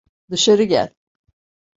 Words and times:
Dışarı 0.31 0.63
gel! 0.63 0.93